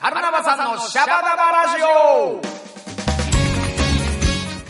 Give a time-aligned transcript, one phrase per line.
[0.00, 2.40] カルナバさんのシャバダバラジオ。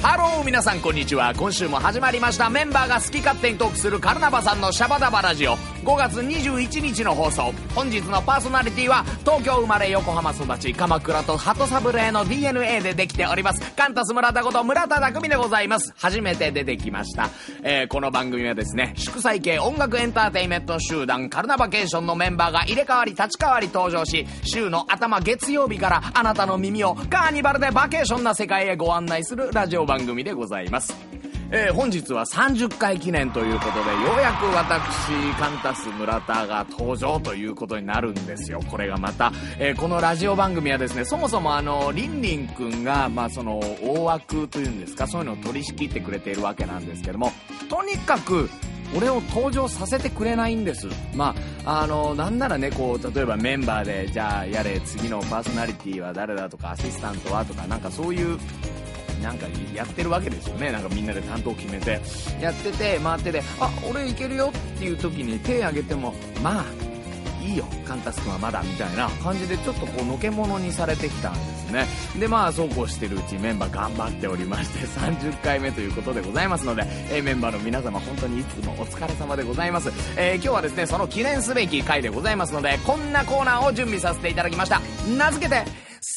[0.01, 1.35] ハロー皆さんこんにちは。
[1.37, 2.49] 今週も始まりました。
[2.49, 5.59] メンバーが好き勝手にトークするカルナバさんのシャバダバラジオ。
[5.89, 7.51] 5月21日の放送。
[7.75, 13.73] 本日のパーソナリティは東京生まれ横浜育ち鎌倉と鳩サブレーの DNA でできております。
[13.73, 15.95] カンタス村田こと村田匠でございます。
[15.97, 17.31] 初めて出てきました、
[17.63, 30.95] えーこの番組はですね祝祭系音楽エンターテイメント集団カルナバケーションのメンバーが入れ替わり立ち替わり登場し週の頭月曜日からあなたの耳をカーニバルでバケーションな世界へご案内するラジオ番組でございます。
[31.51, 38.61] えー本日は30回記念ということで、ようやく私、カンタス村田が登場ということになるんですよ。
[38.69, 47.33] これがまた、えーこのラジオ番組はですね、そもそもあの、リンリンくんが、まあその、大枠というんですか、そういうのを取り仕切ってくれているわけなんですけども、
[47.71, 48.51] とにかく、
[48.95, 50.87] 俺を登場させてくれないんです。
[51.15, 51.35] ま
[51.65, 58.39] あ、あの、なんならね、こう、例えばメンバーで、じゃあ、やれ、次のパーソナリティは誰だとか、アシスタントはとか、なんかそういう、
[59.23, 60.73] なんかやってるわけですよね。
[60.73, 62.01] なんかみんなで担当決めて。
[62.41, 66.65] やってて、回ってて、あ、俺いけるよっていう時に手挙げても、まあ、
[67.45, 71.87] いいよ、カンタス君はまだ、みたいな感じでちょっとこう、のけものにされてきたんですね。
[72.19, 79.91] で、まあ、そうこうしてるうちメンバー頑張っておりまして、 30回目ということでございますので、えメンバーの皆様本当にいつもお疲れ様でございます。
[80.17, 84.81] えー今日はですね、その記念すべき回でございますので、こんなコーナーを準備させていただきました。
[85.17, 85.65] 名付けて、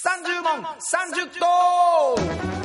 [0.04, 2.61] 30問30答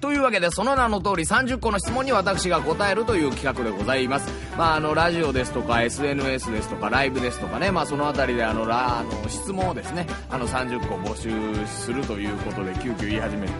[0.00, 4.28] というわけでその名の通り30個の質問に私が答えるという企画でございます。
[4.56, 7.70] まああのラジオですとか SNS ですとかライブですとかね。
[7.70, 13.52] まあそのあたりであのラあの質問をですねあの30個募集するということで急遽言い始めて、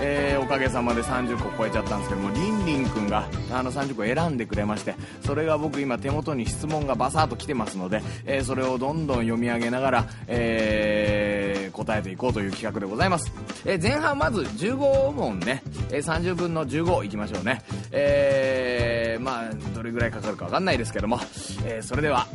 [0.00, 4.94] えーおかげさまで30個超えちゃったんですけどもりんりんくんがあの30個選んでくれまして
[5.26, 13.30] それが僕今手元に質問がバサーっと来てますので、えーそれをどんどん読み上げながら、えー答えていこうという企画でございます、
[13.64, 21.18] えー前半まず15問ね、え30分の15いきましょうねえーまあどれぐらいかかるかわかんないですけども、
[21.66, 22.26] えーそれでは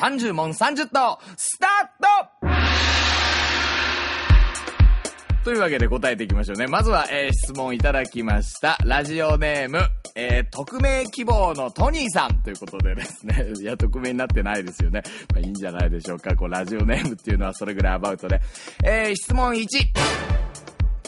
[0.00, 2.66] 30問30答スタート
[5.44, 6.66] というわけで答えていきましょうね。
[6.66, 8.76] まずは、えー質問いただきました。
[8.84, 9.78] ラジオネーム、
[10.16, 13.52] えー匿名希望のトニーさんということでですね。
[13.62, 15.02] いや、匿名になってないですよね。
[15.32, 16.34] まあいいんじゃないでしょうか。
[16.34, 18.40] こう、ラジオネームっていうのはそれぐらいアバウトで。
[18.84, 19.66] えー質問1。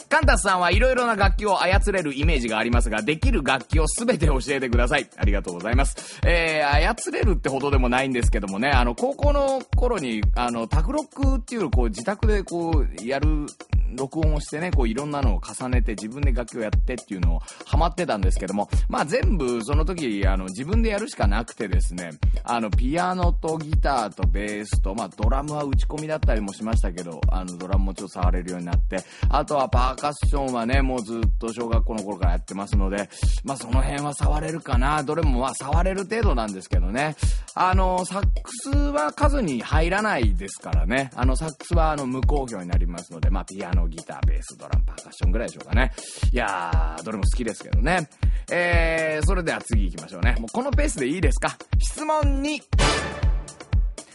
[0.09, 5.07] カンタスさんはいろいろな楽器を操れるイメージがありますが、できる楽器をすべて教えてください。
[5.15, 6.19] ありがとうございます。
[6.25, 13.45] えー、操れるってほどでもないんですけどもね、あの、高校の頃に、あの、タクロックっていう、こう、自宅でこう、やる、
[13.95, 22.11] 録音をしてね、こういろんなのを重ねて自分で楽器をやってっていうのをハマってたんですけども、まあ全部その時、あの自分でやるしかなくてですね、
[22.43, 28.97] あのピアノとギターとベースと、まあドラムは打ち込みだったりもしましたけど、あのドラムもちょっと触れるようになって、
[29.29, 33.09] あとはパーカッションはね、もうずっと小学校の頃からやってますので、
[33.43, 37.15] まあその辺は触れるかな、どれもまあ触れる程度なんですけどね、
[37.55, 45.91] あの、サックスは数に入らないですからね、あのサックスはあの無効票になりますので、まあピアノ、のギター、ベース、ドラム、パーカッションぐらいでしょうかね。
[46.31, 48.09] いやー、どれも好きですけどね。
[48.51, 50.35] えー、それでは次行きましょうね。
[50.39, 51.57] もうこのペースでいいですか？
[51.79, 52.61] 質問2。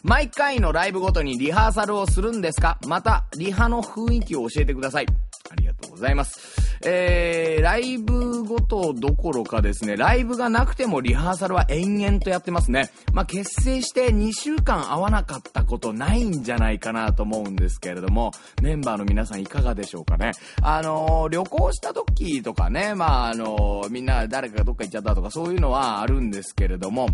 [0.02, 2.78] 毎回のライブごとにリハーサルをするんですか？
[2.86, 5.06] また、リハの雰囲気を教えてください。
[5.50, 6.64] ありがとうございます。
[6.86, 12.90] えー、ライブごとどころかですね、ライブがなくてもリハーサルは延々とやってますね。
[13.12, 18.32] まあ、結成して2週間会わなかったことないんじゃないかなと思うんですけれども、
[18.62, 20.32] メンバーの皆さんいかがでしょうかね。
[20.62, 27.08] あのー旅行した時とかね、まあ、あのーみんな誰かがどっか行っちゃったとかそういうのはあるんですけれども、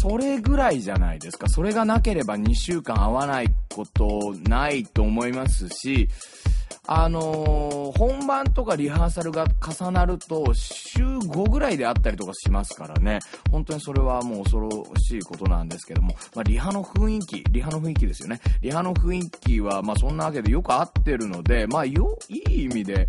[0.00, 1.48] それぐらいじゃないですか。
[1.48, 6.08] それがなければ2週間会わないことないと思いますし、
[6.86, 13.20] あのー本番とかリハーサルが重なると、週5ぐらいであったりとかしますからね。
[13.50, 18.40] 本当にそれはもう恐ろしいことなんですけども、まあ、リハの雰囲気、リハの雰囲気ですよね。
[18.60, 23.08] リハの雰囲気は、まあ、そんなわけでよく合ってるので、まあ、よ、いい意味で、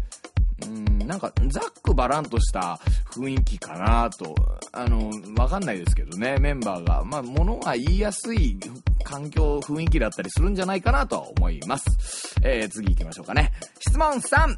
[0.66, 2.80] うん、なんか、ざっくばらんとした
[3.12, 4.36] 雰囲気かなと、
[4.72, 7.04] あの、わかんないですけどね、メンバーが。
[7.04, 8.60] まあ、ものが言いやすい
[9.04, 12.36] 環境、雰囲気だったりするんじゃないかなとは思います。
[12.44, 13.52] えー、次行きましょうかね。
[13.80, 14.58] 質問 3!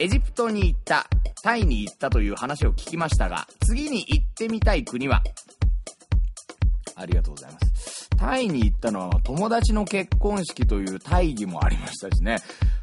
[0.00, 1.08] エジプトに行った、
[1.42, 5.22] タイに行ったという話を聞きましたが、次に行ってみたい国は？
[6.98, 8.08] ありがとうございます。
[8.16, 12.38] タイに行ったのは友達の結婚式という大義もありましたしね。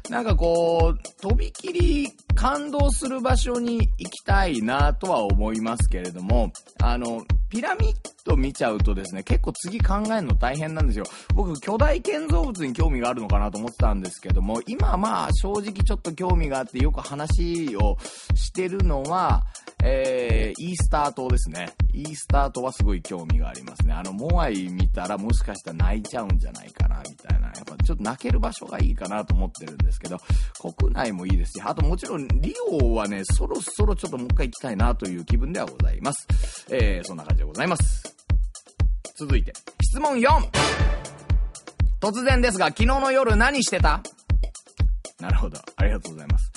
[0.08, 6.52] なんかこう、とびきり感動する場所に行きたいなとは思いますけれども、
[6.82, 11.04] あの、ピラミッド見ちゃうとですね、結構次考えるの大変なんですよ。
[11.34, 17.96] 僕、巨大建造物に興味があるのかなと思ってたんですけども、今まあ正直ちょっと興味があってよく話を
[18.34, 19.44] してるのは、
[19.84, 21.72] えー、イースター島ですね。
[21.92, 23.92] イースター島はすごい興味がありますね。
[23.92, 27.46] あの、モアイ見たらもしかしたら泣いちゃうんじゃないかな、みたいな。
[27.46, 30.18] やっぱちょっと泣ける場所がいいかなと思ってるんですけど、
[30.60, 36.26] 国内もいいですし、あともちろんリオはね、そろそろちょっともう一回行きたいなという気分ではございます。
[36.70, 38.14] えー、そんな感じでございます。
[39.16, 39.52] 続いて、
[39.82, 40.26] 質問 4!
[42.00, 44.02] 突然ですが、昨日の夜何してた？
[45.20, 45.58] なるほど。
[45.76, 46.52] ありがとうございます。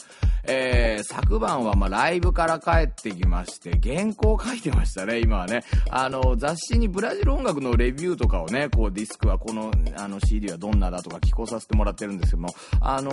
[0.52, 5.64] えー、昨晩はまあライブから帰ってきまして、原稿書いてましたね、今はね。
[5.92, 12.50] あの、雑誌にブラジル音楽のレビューとかをね、こうディスクはこのあの CD はどんなだとか聞こさせてもらってるんですけども、
[12.81, 13.12] あの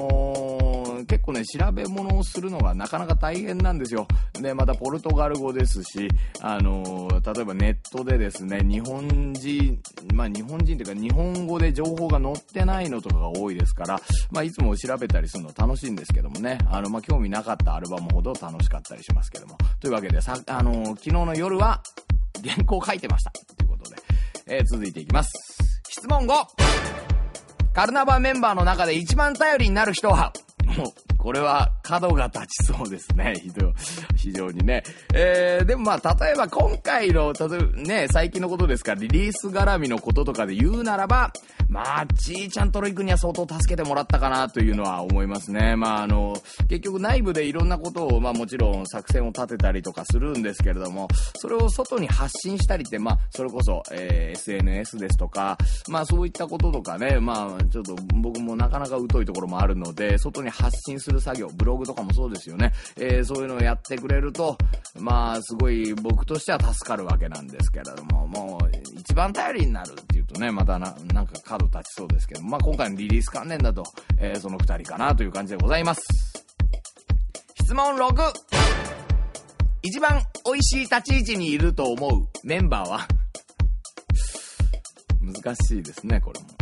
[1.04, 4.06] 結構ね、調べ物をするのがなかなか大変なんですよ。
[4.40, 6.08] で、またポルトガル語ですし、
[6.40, 9.80] あの、例えばネットでですね、日本人、
[10.14, 14.00] まあ日本人というか日本語で情報が載ってないのとかが多いですから、
[14.30, 19.58] まあいつも調べたりするの楽しいんですけどもね、あの、まあ興味なかったアルバムほど楽しかったりしますけども。
[19.80, 21.82] というわけで、さ、あの、昨日の夜は
[22.42, 23.30] 原稿書いてました。
[23.30, 23.96] ということで、
[24.46, 25.32] えー、続いていきます。
[25.88, 26.86] 質問 5!
[27.76, 30.32] カルナバメンバーの中で一番頼りになる人は、
[31.18, 33.34] これは角が立ちそうですね。
[33.42, 33.72] ひどい
[34.26, 34.82] 非常にね。
[35.14, 41.32] えー、でもまあ、例えば今回の、例えばね、最近のことですから、リリース絡みのこととかで言うならば、
[41.68, 45.76] まあ、ちーちゃんとロイ君には相当助けてもらったかなというのは思いますね。
[45.76, 46.34] まあ、あの、
[46.68, 55.58] 結局内部でいろんなことを、まあもちろん作戦を立てたりとかするんですけれども、それを外に発信したりって、まあ、それこそ、えー、SNS ですとか、
[55.88, 62.72] まあそういったこととかね、まあ、ちょっと僕もなかなか疎いところもあるので、外に発信する作業、ブログとかもそうですよね。
[62.96, 64.56] えー、そういうのをやってくれると、
[64.98, 73.84] まあ、すごい僕としては助かるわけなんですけれども、もう、一番頼りになるっていうとね、またな、なんか角立ちそうですけど、まあ今回のリリース関連だと、
[74.18, 76.02] えー、その二人かなという感じでございます。
[77.62, 78.32] 質問 6!
[79.82, 83.06] 一番美味しい立ち位置にいると思うメンバーは？
[85.20, 86.55] 難しいですね、これも。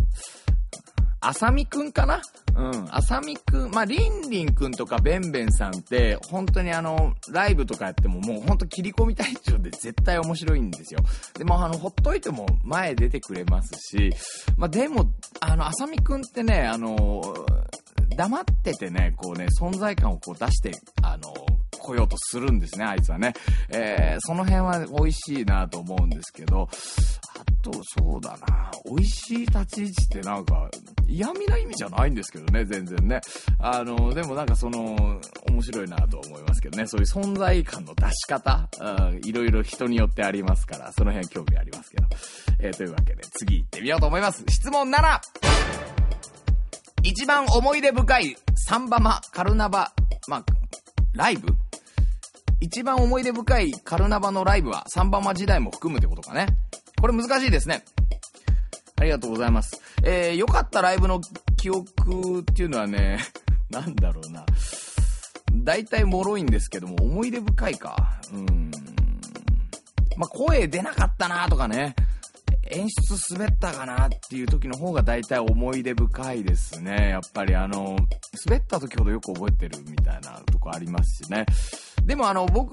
[1.27, 2.21] あさみくんかな？
[2.55, 2.89] うん。
[2.91, 11.01] あさみくん、まあ、りんりんくんとかべんべんさんって、本当にあの、ライブとかやってももう本当切り込み隊長で絶対面白いんですよ。
[11.37, 14.13] でもあの、ほっといても前出てくれますし、
[14.57, 15.07] まあ、でも、
[15.41, 17.23] あの、あさみくんってね、あの、
[18.17, 20.73] 黙っててね、こうね、存在感をこう出して、
[21.03, 21.33] あの、
[21.81, 23.35] 来ようとするんですね、あいつはね。
[23.71, 26.69] えー、その辺は美味しいなと思うんですけど、
[27.37, 30.71] あと、そうだな、美味しい立ち位置ってなんか、
[31.09, 33.21] 嫌味な意味じゃないんですけどね、全然ね。
[33.59, 34.97] あの、でもなんかその、
[35.49, 38.69] 面白いなと思いますけどね、そういう存在感の出し方、
[39.25, 42.07] いろいろ人によってありますから、その辺興味ありますけど。
[42.61, 44.45] えー、というわけで、次行ってみようと思います。
[44.49, 45.21] 質問 7!
[47.03, 49.93] 一番思い出深いサンバマ、カルナバ、
[50.27, 50.45] まあ、
[51.13, 51.49] ライブ
[52.61, 56.47] 一番思い出深いカルナバのライブはサンバマ時代も含むってことかね。
[57.05, 57.85] これ難しいですね。
[58.97, 59.79] ありがとうございます。
[60.03, 61.21] えー、良かったライブの
[61.55, 63.19] 記憶っていうのはね、
[63.69, 64.47] なんだろうな。
[65.53, 68.19] 大体脆いんですけども、思い出深いか。
[68.33, 68.71] うん。
[70.17, 71.95] まあ、声出なかったなとかね。
[72.71, 77.11] 演出滑ったかなっていう時の方が大体思い出深いですね。
[77.11, 77.99] やっぱりあの、
[78.47, 81.45] 滑った時ほどよく覚えてるみたいなとこありますしね。
[82.07, 82.71] でもあの、僕、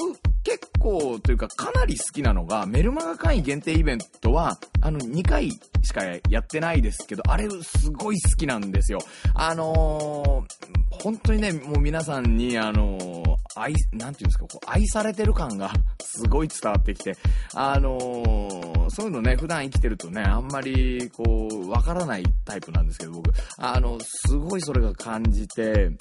[0.81, 5.51] 構というかかなり好きなのが、メルマガ会員限定イベントは、あの、2回
[5.83, 9.00] しかやってないですけど、あれすごい好きなんですよ。
[9.35, 13.23] あのー、本当にね、もう皆さんに、あのー、
[13.55, 15.71] 愛、なんていうんですか、こう、愛されてる感が
[16.01, 17.15] すごい伝わってきて、
[17.53, 25.91] あのー、そういうのね、普段生きてるとね、あんまり、こう、わからないタイプなんですけど、僕、あの、すごいそれが感じて、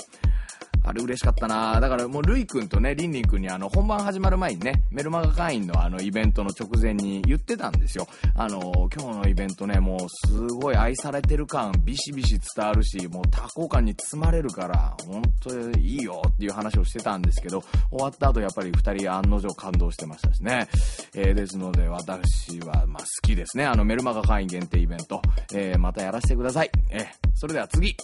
[0.84, 8.06] あれ嬉しかったなだからもう、ルイ君とね、リンリン君にあの、本番始まる前にね、メルマガ会員のあの、イベントの直前に言ってたんですよ。
[8.34, 8.60] あの、
[8.94, 20.68] 今日のイベントね、もう、すごい愛されてる感、ビシビシ伝わるし、もう多幸感に包まれるから、本当にいいよっていう話をしてたんですけど、終わった後やっぱり二人案の定感動してましたしね。
[21.14, 23.64] えー、ですので、私は、まあ、好きですね。
[23.64, 25.20] あの、メルマガ会員限定イベント。
[25.52, 26.70] えー、またやらせてください。
[26.90, 27.96] えー、それでは次。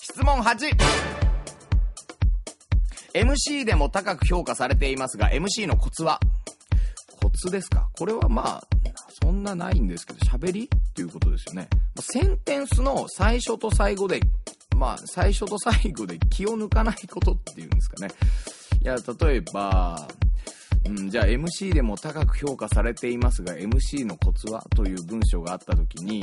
[0.00, 1.37] 質問 8!
[3.14, 6.20] MC でも高く評価されていますが、MC のコツは？
[7.20, 7.88] コツですか？
[7.98, 8.62] これはまあ、
[9.22, 11.68] そんなないんですけど、喋りっていうことですよね。
[12.00, 14.20] センテンスの最初と最後で、
[14.76, 18.12] まあ、最初と最後で気を抜かないことっていうんですかね。
[18.82, 20.08] いや、例えば、
[20.86, 24.64] うん、じゃあ MC でも高く評価されていますが、MC のコツは？
[24.76, 26.22] という文章があった時に、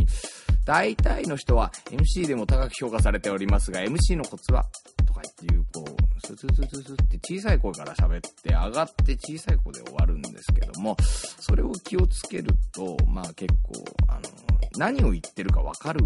[0.66, 4.66] 大体の人は MC でも高く評価されておりますが、MC のコツは？
[5.06, 5.96] とか言っていう、こう、
[6.26, 10.98] スススススって小さい声から喋って上がって小さい声で終わるんですけども、
[11.40, 14.22] それを気をつけると、まあ結構、あの、
[14.78, 16.02] 何を言ってるかわかる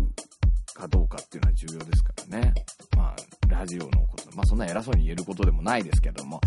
[0.74, 2.54] かどうかっていうのは重要ですからね。
[2.98, 3.16] まあ、
[3.48, 6.42] ラジオのこと、まあそんな偉そうに言えることでもないですけども、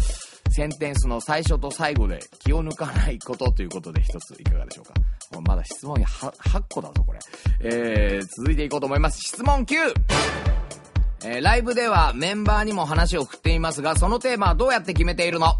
[0.50, 5.40] センテンスの最初と最後で気を抜かないことということで一ついかがでしょうか。
[5.40, 7.18] まだ質問8個だぞ、これ。
[7.62, 9.18] えー、続いていこうと思います。
[9.22, 10.61] 質問 9!
[11.24, 15.54] えー、ライブではメンバーにも話を振っていますが、そのテーマはどうやって決めているの？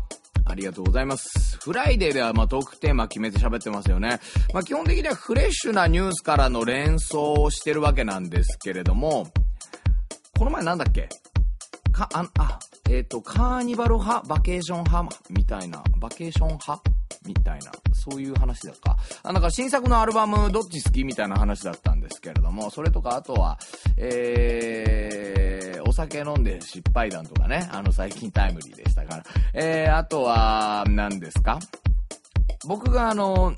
[0.45, 1.57] ありがとうございます。
[1.59, 4.19] フライデーではまあトークテーマ決めて喋ってますよね。
[4.53, 9.29] まあ基本的にはフレッシュなニュースからの連想をしてるわけなんですけれども、
[10.37, 11.09] この前なんだっけ？
[11.93, 12.59] か、あ、あ、
[12.91, 16.83] えっ、と、カーニバル派、バケーション派みたいな、バケーション派？
[17.25, 18.97] みたいな、そういう話だか。
[19.23, 21.05] あ、なんか新作のアルバムどっち好き？
[21.05, 23.59] みたいな話だったんですけれども、それとか、あとは、
[23.97, 25.42] えー、
[25.93, 29.25] お酒飲んで失敗談とかね、あの最近タイムリーでしたから。
[29.53, 31.59] えー、あとは、何ですか？
[32.67, 33.53] 僕があの、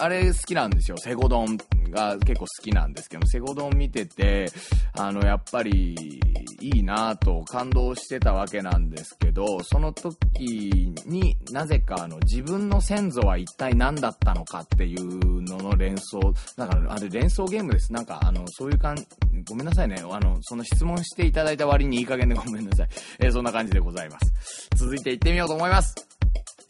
[0.00, 0.96] あれ好きなんですよ。
[0.96, 1.56] セゴドン
[1.90, 4.50] が結構好きなんですけど、セゴドン見てて、
[4.94, 6.20] あの、やっぱり、
[6.60, 16.20] いいなぁと感動してたわけなんですけど、その時になぜかあの、自分の先祖は一体何だったのかっていうのの連想、
[16.56, 17.92] だからあれ連想ゲームです。
[17.92, 19.06] なんかあの、そういう感じ、
[19.48, 20.02] ごめんなさいね。
[20.10, 22.88] あの、その質問していただいた割にいい加減で ごめんなさい。
[23.20, 24.68] えーそんな感じでございます。
[24.74, 25.94] 続いて行ってみようと思います。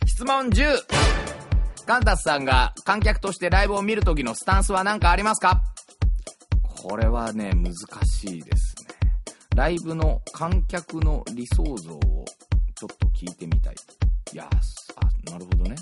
[0.07, 1.48] 質問 10!
[1.89, 5.63] カンタスさんが観客としてライブを見るときのスタンスは何かありますか？
[6.63, 7.73] これはね、難
[8.05, 8.95] しいですね。
[9.57, 13.75] ライブの観客の理想像をちょっと聞いてみたい。
[14.35, 14.51] いや、
[14.97, 15.77] あ、なるほどね。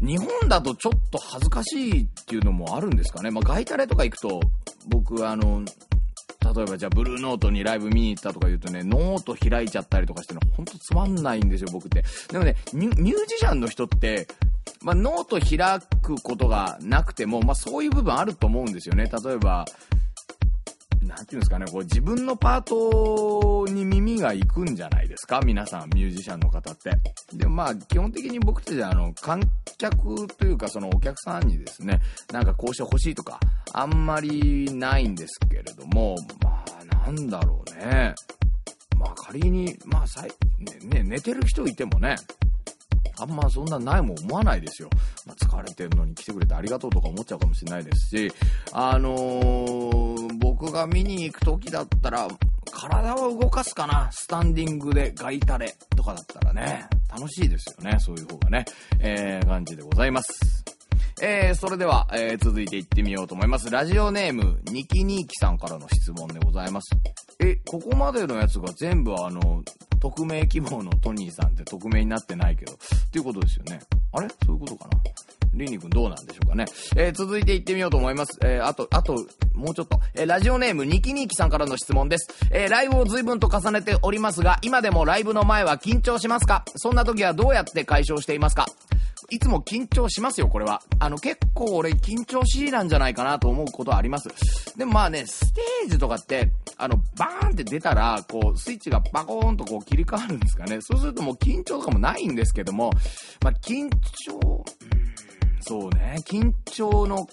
[0.00, 3.30] 日本だとちょっと恥ずかしいっていうのもあるんですかね。
[3.30, 4.40] まあ、ガイタレとか行くと、
[4.86, 12.02] 僕あの、例えばじゃあブルーノートにライブ見に行ったとか言うとね、ノート開いちゃったりとかしてね、ほんとつまんないんですよ、僕って。
[12.32, 14.26] でもね、ミュージシャンの人って、
[14.82, 19.10] まあ、ノート開くことがなくても、まあ、そういう部分あると思うんですよね。
[19.24, 19.64] 例えば、
[21.02, 25.40] なんていうんですかね、こう自分のパートに耳が行くんじゃないですか？
[25.40, 26.90] 皆さん、ミュージシャンの方って。
[27.32, 29.40] でもまあ、基本的に僕たちはあの、観
[29.78, 33.40] 客というかそのお客さんにですね、なんかこうしてほしいとか、
[33.72, 38.14] あんまりないんですけれども、まあ、なんだろうね。
[38.98, 40.30] まあ仮に、まあさい、
[40.86, 42.16] ね、寝てる人いてもね、
[43.20, 44.90] あんまそんなないもん思わないですよ。
[45.26, 48.32] まあ、疲れてるのに来てくれてありがとうとか思っちゃうかもしれないですし、
[48.72, 52.28] あのー、僕が見に行く時だったら、
[52.70, 57.98] 体を動かすかなスタンディングでガイタレとかだったらね、楽しいですよね。
[57.98, 58.64] そういう方がね。
[59.00, 60.64] えー、感じでございます。
[61.20, 63.70] えー、それでは、えー、続いていってみようと思います。
[63.70, 66.90] ラジオネーム、ニキニーキさんからの質問でございます。
[67.40, 69.62] え、ここまでのやつが全部あの、
[70.00, 72.76] 匿名希望のトニーさんって匿名になってないけど、っ
[73.10, 73.80] ていうことですよね。
[74.12, 74.28] あれ？
[74.46, 74.90] そういうことかな？
[75.54, 76.66] リンリ君どうなんでしょうかね。
[76.94, 78.38] えー、続いて行ってみようと思います。
[78.44, 79.14] えー、あと、あと、
[79.54, 79.98] もうちょっと。
[80.14, 82.28] えー、ラジオネーム、ニキニーキさんからの質問です。
[82.52, 86.64] えー、ライブを随分と重ねておりますが、今でもライブの前は緊張しますか？
[86.76, 88.66] そんな時はどうやって解消していますか？
[89.30, 90.82] いつも緊張しますよ、これは。
[91.00, 94.30] あの、結構俺緊張しいなんじゃないかなと思うことはあります。
[94.78, 100.78] でもまあね、ステージとかって、あの、バーンって出たら、こう、スイッチがバコーンとこう切り替わるんですかね。
[100.80, 102.90] そうするともう緊張とかもないんですけども、
[103.42, 104.64] まあ緊張、
[105.60, 107.26] そうね、緊張の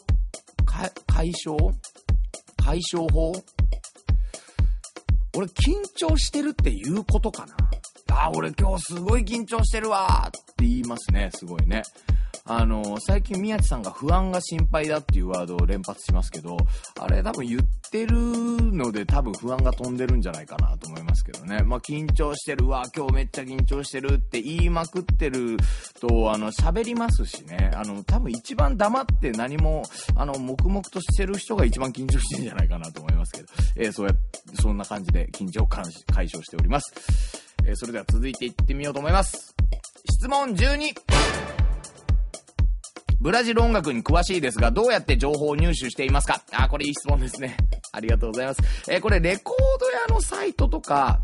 [0.65, 1.55] か解消？
[2.57, 3.31] 解消法？
[5.37, 7.55] 俺緊張してるっていうことかな
[8.11, 11.83] あ、俺今日すごい緊張してるわっって言いますね、すごいね。
[12.47, 16.57] あの、最近宮地さんが不安が心配だっていうワードを連発しますけど、
[16.99, 21.63] あれ多分言ってるので多分不安が飛んでるんじゃないかなと思いますけどね。
[21.63, 25.57] まあ緊張してるわ、今日めっちゃ緊張してるって言いまくってる
[25.99, 27.71] と、あの、喋りますしね。
[27.73, 29.83] あの、多分一番黙って何も、
[30.15, 34.13] あの、黙々としてる人が一番緊張してるんじゃないかなと思いますけど、えーそうや、
[34.61, 35.83] そんな感じで緊張を解
[36.13, 36.93] 解消しております。
[37.65, 39.55] えーそれでは続いていってみようと思います。
[40.09, 40.93] 質問12。
[43.19, 46.43] ブラジル音楽に詳しいですが、どうやって情報を入手していますか？
[46.51, 47.57] あ、これいい質問ですね。
[47.91, 48.61] ありがとうございます。
[48.87, 51.21] えーこれレコード屋のサイトとか、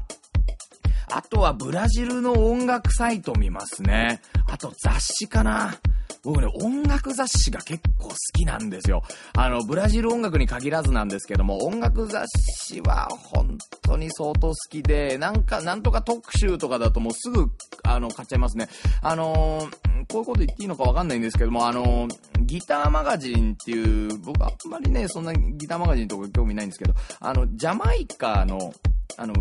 [1.11, 4.21] あとはブラジルの音楽サイト見ますね。
[4.47, 5.75] あと雑誌かな。
[6.23, 9.03] 僕ね、音楽雑誌が結構好きなんですよ。
[9.35, 12.25] あの、ブラジル音楽に限らずなんですけども、音楽雑
[12.65, 17.47] 誌は本当に相当好きで、なんか、なんとか特集とかだともうすぐ、
[17.83, 18.67] あの、買っちゃいますね。
[19.01, 22.07] あのーこういうこと言っていいのかわかんないんですけども、あの、
[22.41, 28.73] ギターマガジンっていう、僕あんまりね、そんなギターマガジンとか興味ないんですけど、あの、ジャマイカの、
[29.17, 29.33] あの、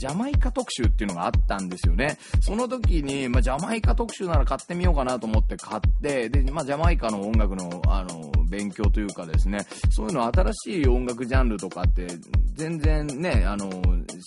[0.00, 2.16] ジャマイカ特集っていうのがあったんですよね。
[2.40, 12.06] その時に、まあ、ジャマイカ特集なら買ってみようかなと思って買って、で、まあ、ジャマイカの音楽の、あの、勉強というかですね、そういうの新しい音楽ジャンルとかって、
[12.54, 13.70] 全然ね、あの、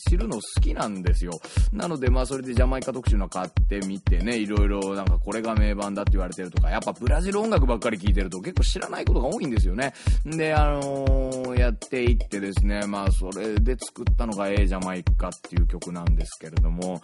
[0.09, 1.39] 知るの好きなんですよ。
[1.71, 9.93] なので、まあ、それでジャマイカ特集の買ってみてね、いろいろなんかこれが名盤だって言われてるとか、やっぱブラジル音楽ばっかり聴いてると結構知らないことが多いんですよね。
[10.25, 17.01] で、あのー、やっていってですね、まあ、それで作ったのが A ジャマイカっていういう曲なんですけれども、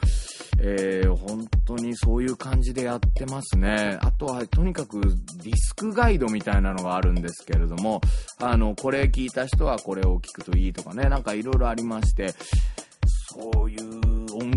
[0.60, 3.98] えー、本当にそういう感じでやってますね。
[4.02, 8.02] あとは、とにかくディスクガイドみたいなのがあるんですけれども、
[8.42, 12.36] あの、これ聞いた人はこれを聞くといいとかね、なんかいろいろありまして、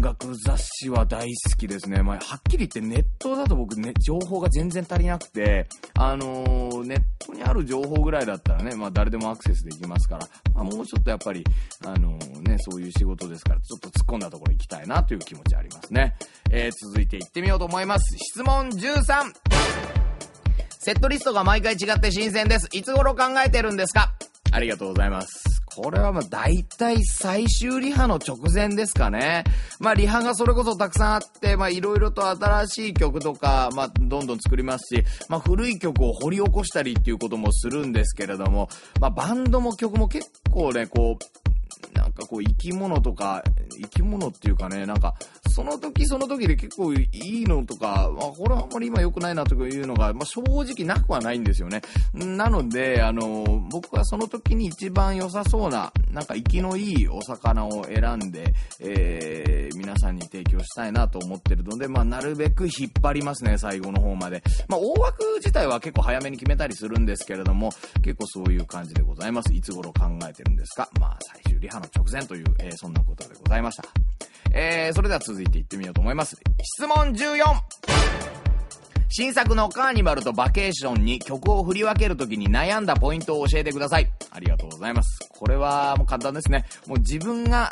[0.03, 2.03] 楽雑誌は大好きですね。
[2.03, 11.45] まあ、はっきり言ってネットだと僕ね、情報が全然足りなくて、あのー、ネットにある情報ぐらいだったらね、まあ誰でもアクセスできますから、まあもうちょっとやっぱり、
[11.87, 16.17] あのー、ね、そういう仕事ですから、ちょっと突っ込んだところ行きたいなという気持ちありますね。
[16.51, 18.17] えー、続いて行ってみようと思います。
[18.19, 19.33] 質問 13!
[20.81, 22.69] セットリストが毎回違って新鮮です。
[22.73, 24.13] いつ頃考えてるんですか？
[24.51, 25.52] ありがとうございます。
[25.77, 29.45] これはまあ大体最終リハの直前ですかね。
[29.81, 38.69] まあリハがそれこそたくさんあって、まあいろいろと新しい曲とか、まあどんどん作りますし、まあ古い曲を掘り起こしたりっていうこともするんですけれども、
[39.01, 41.52] まあバンドも曲も結構ね、こう、
[41.95, 43.43] なんかこう生き物とか、
[43.83, 45.15] 生き物っていうかね、なんか、
[45.49, 51.83] その時その時で結構いいのとか、まあ、これはあんまり今良くないなとかいうのが、まあ、正直なくはないんですよね。
[52.15, 64.43] なので、あの、僕はその時に一番良さそうな、なんか生きのいいお魚を選んで、えー、皆さんに提供したいなと思ってるので、まあ、なるべく引っ張りますね、最後の方まで。
[64.69, 67.71] まあ、大枠自体は結構早めに決めたりするんですけれども、
[68.03, 69.53] 結構そういう感じでございます。
[69.53, 70.89] いつ頃考えてるんですか？
[70.99, 73.85] まあ、最終リハの直前という、えー、そんなことでございました。
[74.53, 76.37] えー、それでは続いていってみようと思います。
[76.63, 77.39] 質問 14!
[79.09, 84.11] 新作のカーニバルとバケーションに曲を振り分けるときに悩んだポイントを教えてください。
[84.31, 85.29] ありがとうございます。
[85.31, 86.65] これはもう簡単ですね。
[86.87, 87.71] もう自分が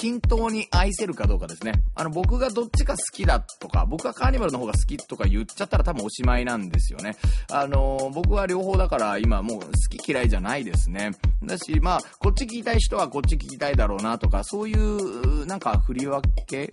[0.00, 1.74] 均等に愛せるかどうかですね。
[1.94, 7.16] あの、僕がどっちか好きだとか、僕はカーニバルの方が好きとか言っちゃったら多分おしまいなんですよね。
[7.52, 11.10] あの、僕は両方だから今もう好き嫌いじゃないですね。
[11.42, 16.72] だし、まあ、こっち聞きたい人はこっち聞きたいだろうなとか、そういう、なんか振り分け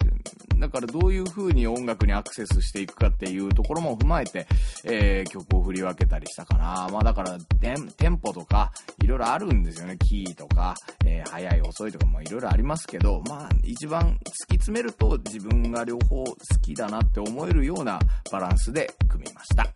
[0.59, 4.47] だからどういう風に音楽にアクセスしていくかっていうところも踏まえて、
[4.83, 6.87] えー、曲を振り分けたりしたかな。
[6.91, 7.73] まあだからテ
[8.09, 9.97] ン、ポとか、いろいろあるんですよね。
[9.97, 14.13] キーとか、えー、速い遅いとかもいろいろありますけど、まあ一番突き
[14.55, 17.99] 詰めると自分が両方好きだなって思えるような
[18.31, 19.67] バランスで組みました。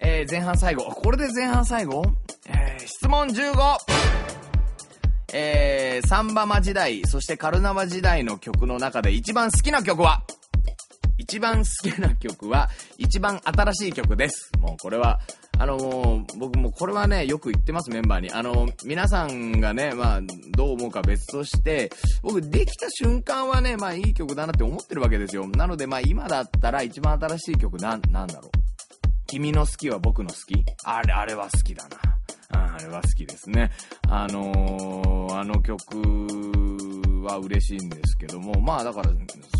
[0.00, 0.84] えー、前半最後。
[0.84, 2.02] これで前半最後？
[2.46, 4.49] えー、質問 15!
[5.32, 10.22] えー、サンバマ時代、そしてカルナバ時代の曲の中で一番好きな曲は？
[11.18, 14.50] 一番好きな曲は、一番新しい曲です。
[14.58, 15.20] もうこれは、
[15.58, 18.32] あのー、僕もこれはね、よく言ってます、メンバーに。
[18.32, 20.20] あのー、皆さんがね、まあ、
[20.56, 21.90] どう思うか別として、
[22.22, 25.46] 僕、できた瞬間はね、まあ、いい曲だなって思ってるわけですよ。
[25.46, 28.50] なので、まあ、今だったら一番新しい曲な、なんだろう。
[29.26, 30.64] 君の好きは僕の好き？
[30.84, 31.98] あれ、あれは好きだな。
[32.50, 33.70] あれは好きですね。
[34.08, 35.96] あのー、あの曲
[37.22, 39.10] は嬉しいんですけども、まあだから、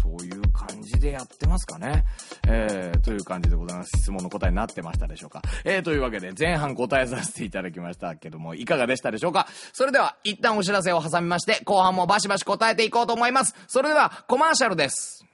[0.03, 2.05] そういう感じでやってますかね。
[2.47, 3.91] えー、という感じでございます。
[3.99, 5.43] 質問の答えになってましたでしょうか。
[5.65, 13.55] えー、というわけで前半答えさせていただきましたけども、いかがでしたでしょうかそれでは、一旦お知らせを挟みまして、後半もバシバシ答えていこうと思います。
[13.69, 15.30] それでは、コマーシャルです。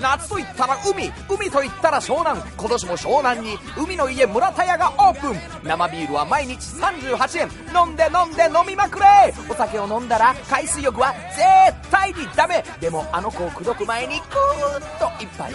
[0.00, 1.12] 夏と言ったら海。
[1.28, 2.40] 海と言ったら湘南。
[2.56, 3.58] 今年も湘南に。
[3.76, 5.36] 海の家村田屋がオープン。
[5.64, 7.48] 生ビールは毎日38円。
[7.74, 9.34] 飲んで飲んで飲みまくれ。
[9.48, 12.64] お酒を飲んだら海水浴は絶対にダメ。
[12.80, 15.54] でもあの子を口説く前にクーッと一杯。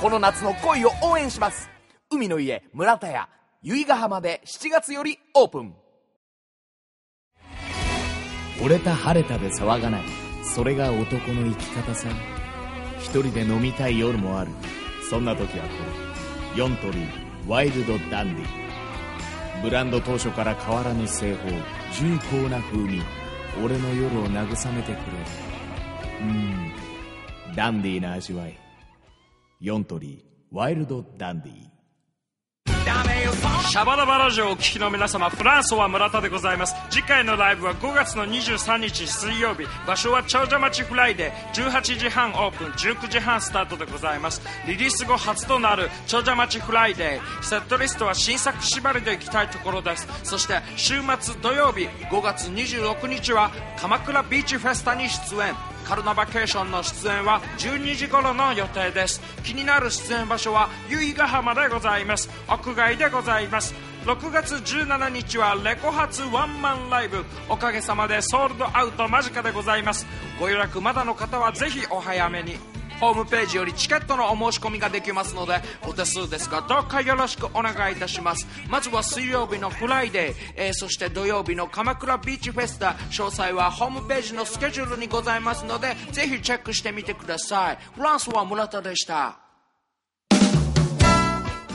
[0.00, 1.68] この夏の恋を応援します。
[2.10, 3.28] 海の家村田屋。
[3.62, 5.74] 由比ヶ浜で7月よりオープン。
[8.62, 10.02] 折れた晴れたで騒がない。
[10.44, 12.08] それが男の生き方さ。
[13.00, 14.50] 一人で飲みたい夜もある。
[15.08, 15.70] そんな時はこ
[16.56, 16.62] れ。
[16.62, 19.62] 4トリーワイルドダンディ。
[19.62, 21.48] ブランド当初から変わらぬ製法。
[21.98, 23.02] 重厚な風味。
[23.64, 25.02] 俺の夜を慰めてくれ。
[26.20, 26.72] うん。
[27.56, 28.58] ダンディーな味わい。
[29.60, 31.52] 4トリーワイルドダンディ。
[32.86, 36.74] ダメシャバダバラジオをお聞きの皆様カンタス村田でございます。
[36.90, 39.64] 次回のライブは5月の23日水曜日。
[39.86, 41.70] 場所は長者町フライデー。
[41.70, 42.66] 18時半オープン。
[42.72, 44.42] 19時半スタートでございます。
[44.66, 47.44] リリース後初となる長者町フライデー。
[47.44, 50.08] セットリストは新作縛りで行きたいところです。
[50.24, 55.54] そして週末土曜日5月26日は鎌倉ビーチフェスタに出演。
[55.84, 59.20] カルナバケーションの出演は12時頃の予定です。
[59.42, 62.30] 気になる出演場所は由比ヶ浜でございます。
[62.48, 63.74] 屋外でございます。
[64.04, 67.24] 6月17日はレコ発ワンマンライブ。
[67.48, 70.06] おかげさまでソールドアウト間近でございます。
[70.38, 72.79] ご予約まだの方はぜひお早めに。
[73.00, 78.46] ホームページよりチケットのお申し込みができますのでお手数ですがどうかよろしくお願いいたします。
[78.68, 87.78] まずは水曜日のフライデー、えーそして土曜日の鎌倉ビーチフェスタ詳細はホームページのスケジュールにございますのでぜひチェックしてみてください。
[87.94, 89.49] カンタス村田でした。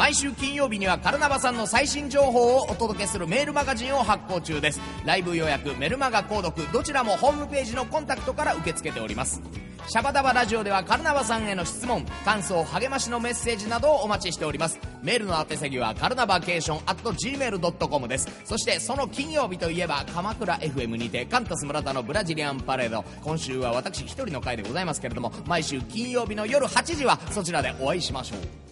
[0.06, 4.80] 毎週金曜日にはカルナバさんの最新情報をお届けするメールマガジンを発行中です。
[5.04, 9.42] ライブ予約メルマガ購読どちらもホームページのコンタクトから受け付けております。
[9.88, 14.78] シャバダバラジオではカルナバさんへの質問感想励ましのメッセージなどをお待ちしております。
[15.02, 18.30] メールの宛先はカルナバケーション at gmail.com です。
[18.46, 23.04] そしてその金曜日といえば鎌倉 FM にてカンタス村田のブラジリアンパレード。
[23.24, 28.65] 今週は私一人の回でございますけれども毎週金曜日の夜8時はそちらでお会いしましょう。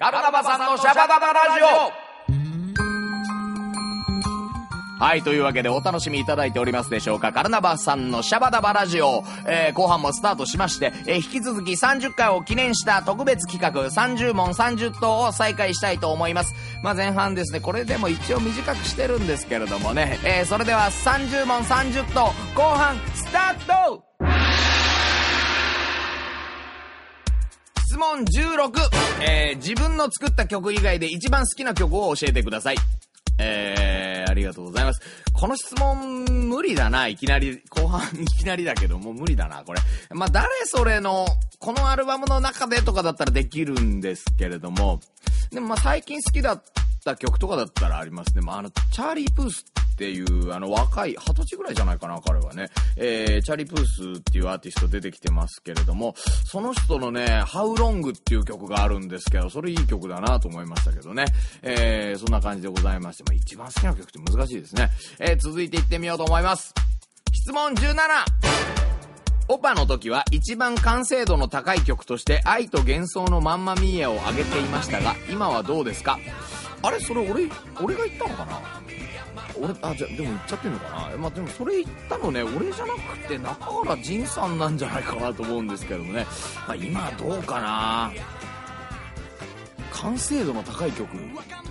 [0.00, 1.92] カルナバさんのシャバダバラジオ
[5.00, 7.32] はい、というわけでお楽しみいただいておりますでしょうか。
[7.32, 16.54] カルナバさんのシャバダバラジオ、えー後半もスタートしまして、えー引き続き30回を記念した特別企画、30問30答を再開したいと思います。
[16.84, 24.07] まあ、前半ですね、これでも一応短くしてるんですけれどもね、えーそれでは30問30答、後半スタート
[27.98, 28.72] 問16、
[29.22, 32.76] えー自分の作った曲以外で一番好きな曲を教えてください。
[33.38, 35.00] えー、ありがとうございます。
[35.32, 37.06] この質問、無理だな。
[37.06, 39.80] いきなり、後半 いきなりだけど、もう無理だな、これ。
[40.10, 41.26] まあ、誰それの、
[41.58, 45.00] このアルバムの中でとかだったらできるんですけれども、
[45.50, 46.62] でもまあ、最近好きだっ
[47.04, 48.42] た曲とかだったらありますね。
[48.42, 49.64] まあ、あの、チャーリー・プース
[49.98, 52.68] っていう、あの、若い、二十歳ぐらいじゃないかな、彼はね。
[52.96, 56.14] えー、チャリ・プースっていうアーティスト出てきてますけれども、
[56.46, 61.24] その人のね、How Long っていう曲があるんですけど、それいい曲だなと思いましたけどね。
[61.62, 64.88] えー、そんな感じでございまして、まあ、一番好きな曲って難しいですね。
[65.18, 66.72] えー、続いていってみようと思います。
[67.32, 67.96] 質問17。
[69.48, 76.20] オパの時は一番完成度の高い曲として愛と幻想のまんまみえを挙げていましたが、今はどうですか？
[76.82, 77.48] あれそれ俺、
[77.82, 78.60] 俺が言ったのかな？
[79.60, 81.16] 俺、あ、じゃ、でも言っちゃってんのかな？
[81.16, 86.26] まあ、でもそれ言ったのね、俺じゃなくて中原仁さんなんじゃないかなと思うんですけどもね。
[86.66, 88.12] まあ、今どうかな？
[89.90, 91.08] 完成度の高い曲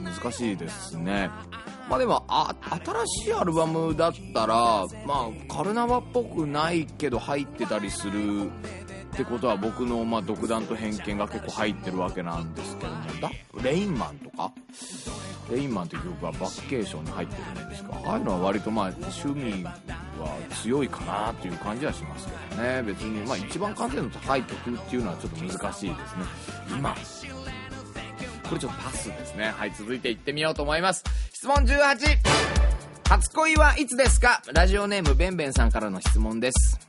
[0.04, 1.30] 難しいですね。
[1.90, 2.54] まあでも、あ、
[2.86, 8.50] 新しいアルバムだったら、まあ、カルナバっぽくないけど入ってたりする
[9.18, 13.32] ってことは僕の、まあ、独断と偏見が結構入ってるわけなんですけども、だ
[13.64, 14.52] レインマンとか？
[15.50, 18.00] レインマンっていう曲はバッケーションに入ってるんですか？
[18.06, 19.74] ああいうのは割とまあ趣味は
[20.62, 22.84] 強いかなっていう感じはしますけどね。
[22.84, 26.26] 別にまあ一番完成度の高い曲っていうのはちょっと難しいですね。
[26.78, 26.96] 今。
[28.48, 29.50] これちょっとパスですね。
[29.50, 31.04] はい続いていってみようと思います。
[31.34, 31.98] 質問18
[33.10, 34.44] 初恋はいつですか？
[34.54, 36.80] ラジオネームベンベンさんからの質問です。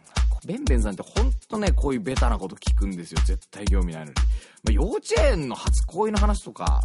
[0.47, 3.21] ベンベンさんってほんとねこういうベタなこと聞くんですよ。
[3.25, 4.23] 絶対興味ないのに、ま
[4.69, 6.83] あ、幼稚園の初恋の話とか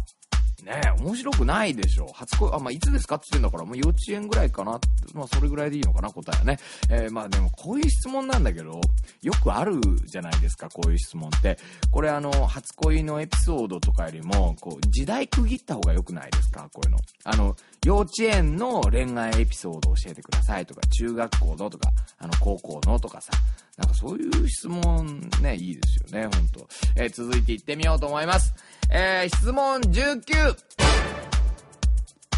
[0.64, 2.06] ね、面白くないでしょ。
[2.14, 4.80] 初恋、あ、まあ、いつですかって言ってんだから、もう幼稚園ぐらいかな、
[5.12, 6.58] まあ、それぐらいでいいのかな、答えはね。
[6.88, 8.80] えーまあ、でも、こういう質問なんだけど、
[9.22, 11.58] よくあるじゃないですか、こういう質問って。
[11.90, 16.98] これ、あの、初恋のエピソードとかよりも、こう、時代区切った方が良くないですか、こういうの。
[17.24, 23.32] あの、幼稚園の恋愛エピソードを教えてくださいとか、中学校のとか、あの、高校のとかさ、
[23.76, 28.54] なんかそういう質問ね、いいですよね、本当えー続いていってみようと思います。
[28.90, 30.56] えー質問19。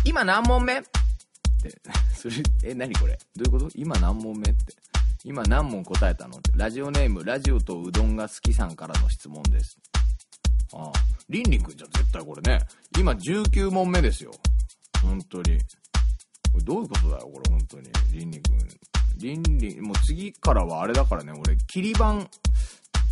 [0.05, 0.79] 今何問目？
[0.79, 0.89] って、
[2.15, 3.19] それ、え、何これ？
[3.37, 3.71] どういうこと？
[3.75, 4.75] 今何問目って。
[5.25, 6.39] 今何問答えたの？
[6.39, 6.53] って。
[6.55, 9.77] ラジオネーム、ラジオとうどんが好きさんからの質問です。
[10.73, 10.93] ああ、
[11.29, 12.61] リンリンくんじゃん、絶対これね。
[12.99, 14.31] 今19問目ですよ。
[15.03, 15.59] 本当に。
[16.53, 17.91] これどういうことだよ、これ、本当に。
[18.13, 18.59] リンリンくん。
[19.19, 22.29] リンリン、もう次からはあれだからね、俺、切り板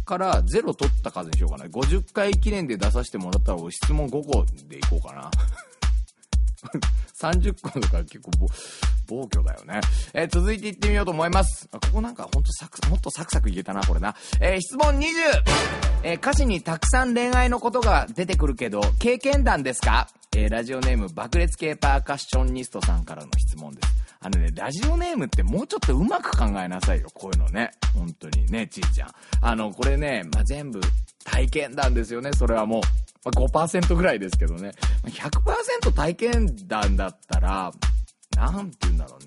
[0.05, 1.65] からゼロ取った数にしようかな。
[1.67, 5.31] 50回記念で出させてもらったら、質問5個でいこうかな。
[7.21, 8.31] 30個とか結構
[9.07, 9.81] 暴挙だよね。
[10.15, 11.69] えー続いていってみようと思います。
[11.71, 14.15] ここなんかほんとサク、もっとサクサクいけたな、これな。
[14.41, 15.05] えー質問 20!
[16.03, 20.09] えー歌詞にたくさん恋愛のことが出てくるけど、経験談ですか？
[20.37, 23.89] えーラジオネーム爆裂系パーカッションニストさんからの質問です。
[24.19, 27.71] あのね、ラジオネームってもうちょっとうまく考えなさいよ、こういうのね。
[27.95, 29.11] 本当にね、ちいちゃん。
[29.41, 30.81] あの、これね、まあ、全部
[31.25, 32.81] 体験談ですよね、それはもう。
[33.25, 34.73] まあ、5%ぐらいですけどね。
[35.05, 37.73] 100%体験談だったら、
[38.37, 39.19] なんて言うんだろ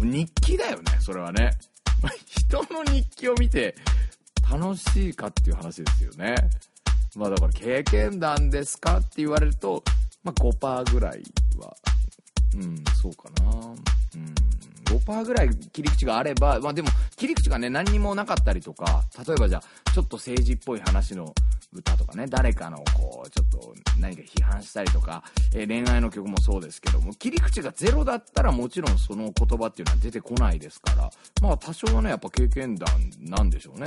[0.00, 0.12] うね。
[0.12, 1.50] 日記だよね、それはね。
[2.00, 3.74] ま人の日記を見て
[4.48, 6.36] 楽しいかっていう話ですよね。
[7.16, 9.82] まあだから経験談ですかって言われると、
[10.28, 11.22] まあ5%ぐらい
[11.58, 11.74] は、
[12.54, 13.50] うん、そうかな。
[13.50, 14.34] うん。
[14.84, 21.34] 5%ぐらい切り口があれば、まあでも切り口がね何にもなかったりとか、例えばじゃあちょっと政治っぽい話の
[21.72, 25.22] 歌とかね、誰かのこう、ちょっと何か批判したりとか、
[25.54, 31.10] えー恋愛の曲もそうですけども、切り口がゼロだったらもちろんその言葉っていうのは出てこないですから、
[31.42, 32.88] まあ多少はね、やっぱ経験談
[33.20, 33.86] なんでしょうね。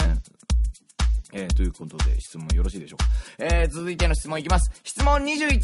[1.34, 3.06] えーということで質問よろしいでしょうか？
[3.39, 4.72] えー続いての質問いきます。
[4.84, 5.60] 質問 21!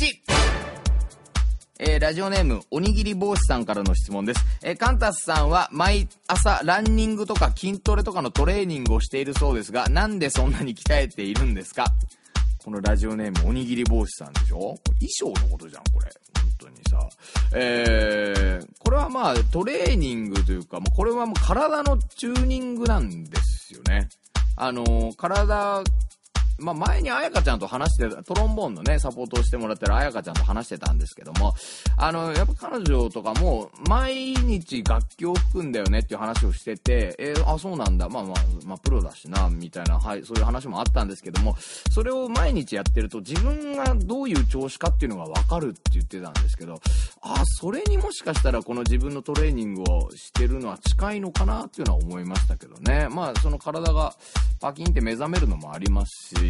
[1.80, 4.44] えーラジオネーム、おにぎり帽子さんからの質問です。
[4.64, 11.86] えーカンタスさんは毎朝ランニングとか筋トレとかのトレーニングをしているそうですが、なんでそんなに鍛えているんですか？
[12.64, 14.58] このラジオネーム、おにぎり帽子さんでしょ？
[14.58, 16.10] 衣装のことじゃん、これ。
[16.42, 17.10] 本当にさ。
[17.54, 24.10] えー、これはまあトレーニングというか、もうこれはもう体のチューニングなんですよね。
[24.60, 25.84] あのー体、
[26.60, 31.54] まあ、前に彩香ちゃんと話してた、トロンボーンのね、サポートをしてもらってる彩香ちゃんと話してたんですけども、
[31.98, 41.56] あの、やっぱ彼女とかも、毎日楽器を吹くんだよねっていう話をしてて、えーあ、そうなんだ、まあまあ、まあ、プロだしな、みたいな、はい、そういう話もあったんですけども、
[41.92, 46.80] それを毎日やってると、自分がどういう調子かっていうのがわかるって言ってたんですけど、
[47.22, 53.08] あ、それにもしかしたらこの自分のトレーニングをしてるのは近いのかなっていうのは思いましたけどね。
[53.10, 54.16] まあ、その体が
[54.60, 56.47] パキンって目覚めるのもありますし、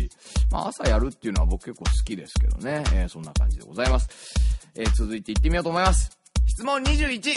[0.51, 2.83] まあ、朝やるっていうのは僕結構好きですけどね。
[2.93, 4.07] えーそんな感じでございます。
[4.75, 6.17] えー続いていってみようと思います。
[6.47, 7.33] 質問 21!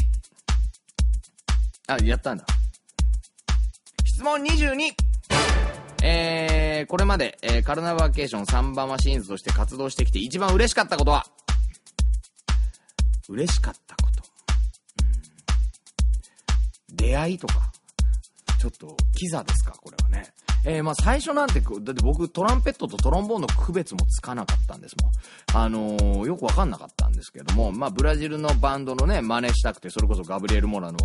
[1.88, 2.44] あ、やったんだ。
[4.04, 4.92] 質問 22!
[6.02, 11.26] えー、これまで、えーカルナバケーションサンバマシーンズとして活動してきて一番嬉しかったことは？
[13.28, 14.22] 嬉しかったこと。
[15.02, 17.72] うん出会いとか、
[18.60, 20.32] ちょっと、キザですか、これはね。
[20.64, 25.12] えー、まあ最初なんて、だって僕トランペットとトロンボーンの区別もつかなかったんですもん。
[25.54, 30.98] あのーよくわかんなかったんですけども、まあブラジルのバンドのね、真似したくて、それこそガブリエル・モラの、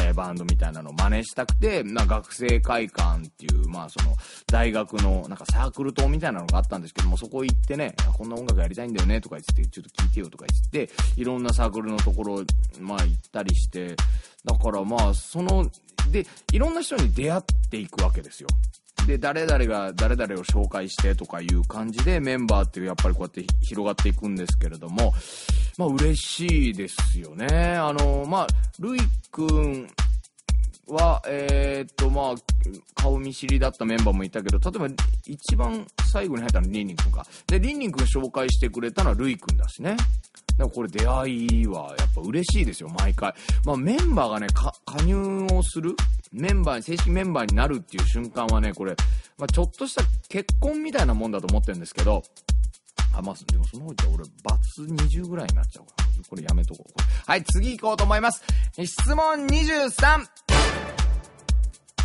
[0.00, 4.14] えーバンドみたいなのを真似したくて、まあ学生会館っていう、まあその、
[4.46, 12.42] 大学のなんかサークル棟みたいなのがあったんですけども、そこ行ってね、こんな音楽やりたいんだよねとか言って、ちょっと聞いてよとか言って、いろんなサークルのところ、
[12.80, 13.96] まあ行ったりして、
[14.44, 15.70] だからまあ、その、
[16.10, 18.48] で、いろんな人に出会っていくわけですよ。
[19.06, 25.12] で、誰々が誰々を紹介してとかいう感じでメンバーっていうやっぱりこうやって広がっていくんですけれども、
[25.78, 27.46] まあ嬉しいですよね。
[27.76, 28.46] あの、まあ、
[28.78, 29.88] ルイくん
[30.86, 32.34] は、えーっと、まあ、
[32.94, 34.94] 顔見知りだったメンバーもいたけど、例えば
[35.26, 37.26] 一番最後に入ったのはリンリンくんか。
[37.46, 39.96] で、リンリンくん紹介してくれたのはルイくんだしね。
[40.58, 43.32] だからこれ出会いはやっぱ嬉しいですよ、毎回。
[43.64, 44.72] まあメンバーがね、加
[45.04, 45.94] 入をする
[46.32, 48.94] メンバーに、正式メンバーになるっていう瞬間はね、これ、
[49.38, 52.22] まあちょっとした結婚みたいなもんだと思ってるんですけど、
[53.12, 56.04] あ、まあ、でもその方じゃ俺、バツ20ぐらいになっちゃうから。
[56.28, 56.92] これやめとこう。
[56.92, 58.44] これはい、次行こうと思います。
[58.84, 60.26] 質問 23!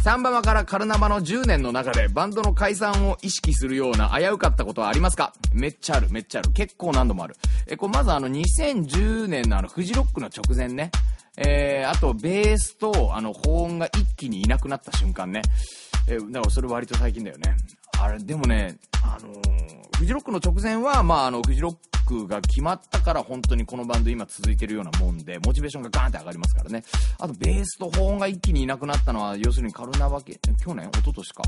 [0.01, 5.33] サンバマからカルナバの10年の中でバンドの解散を意識するような危うかったことはありますか？
[5.51, 6.51] めっちゃある、めっちゃある。
[6.51, 7.35] 結構何度もある。
[7.65, 10.91] え、これまずあの2010年のあのフジロックの直前ね。
[11.37, 15.41] えー、あとベースとあの保温が一気にいなくなった瞬間ね。
[16.07, 17.55] えーだからそれ割と最近だよね。
[17.99, 26.83] あれ、でもね、あのーフジロックの直前は、まあ、あの、フジロックが決まったから本当にこのバンド今続いてるようなもんで、モチベーションがガーンって上がりますからね。
[27.19, 30.87] あと、ベースと保音が一気にいなくなったのは、要するにカルナバケ、去年？
[30.89, 31.43] 一昨年か。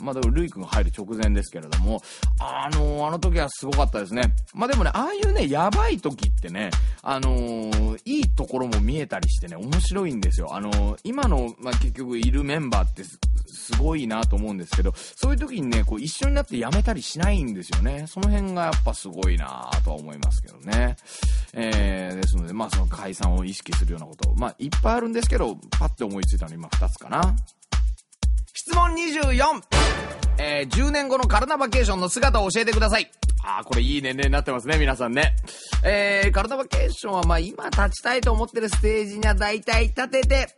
[0.00, 2.00] まあ、だからルイ君が入る直前ですけれども、
[2.40, 4.34] あのーあの時はすごかったですね。
[4.54, 6.70] まあ、でもね、ああいうね、やばい時ってね、
[7.02, 10.54] あのーいいところも見えたりしてね、面白いんですよ。
[10.54, 18.04] あのー今の、まあ、結局いるメンバーってすすごいなと思うんですけど、そういう時にね、こう一緒になって辞めたりしないんですよね。
[18.06, 20.96] その辺がやっぱすごいなとは思いますけどね。
[21.52, 27.36] えー、ですので、まあその解散を意識するようなこと、まあいっぱいあるんですけど、パッて思いついたの今2つかな。
[28.52, 29.62] 質問 24!
[30.38, 33.10] えー、10年後のカルナバケーションの姿を教えてください。
[33.44, 35.36] ああ、これいい年齢になってますね、皆さんね。
[35.84, 40.48] えー、カルタバケーションは、まあ今立ちたいと思ってるステージには大体立てて、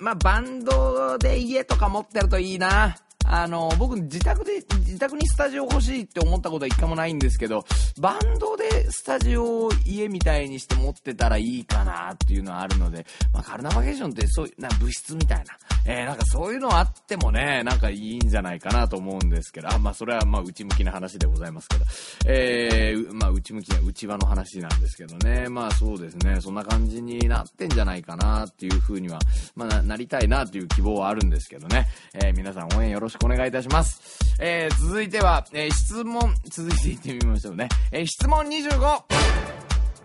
[0.00, 2.96] まあバンドで家とか持ってるといいな。
[3.24, 7.64] あの、僕自宅で、自宅にスタジオ欲しいって思ったことは一回もないんですけど、
[8.00, 15.44] バンドでスタジオを家みたいにして持ってたらいいかなっていうのはあるので、まあカルナバケーションってそういう、な物質みたいな、
[15.86, 21.84] えー、なんかそういうのあってもね、なんかいいんじゃないかなと思うんですけど、あ、まあそれはまあ内向きな話でございますけど、
[22.26, 29.18] えー、まあ内向きな内輪の話なんですけどね、まあそうですね、そんな感じになってんじゃないかなっていうふうには、
[29.54, 34.00] まあなりたいなという希望はあるんですけどね、えー、皆さん応援よろしくしくお願いいたします。
[34.40, 37.68] えー、続いては、えー、質問、続いていってみましょうね。
[37.92, 39.02] えー、質問 25!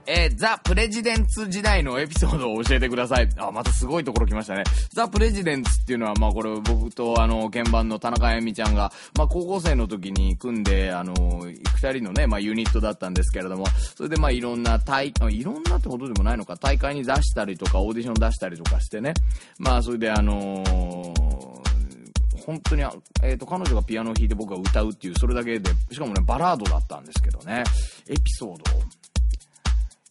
[0.09, 3.27] えー、ザ・プレジデンツ時代のエピソードを教えてください。
[3.35, 4.63] あ、またすごいところ来ましたね。
[4.93, 13.65] ザ・プレジデンツっていうのは、まあこれ僕とあの、鍵盤の田中恵美ちゃんが、まあ高校生の時に組んで、あの、二人のね、まあユニットだったんですけれども、
[13.95, 19.13] それでまあいろんな大、いろんなってことでもないのか、大会に出したりとか、オーディション出したりとかしてね、
[19.59, 21.26] まあそれであのー
[22.47, 27.65] 本当に、えっ、ー、と、彼女がピアノを弾いて僕が歌うっていう、それだけで、しかもね、バラードだったんですけどね、
[28.07, 28.63] エピソード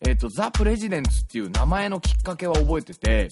[0.06, 3.30] えっ、ー、と、ザ・プレジデンツっていう名前のきっかけは覚えてて、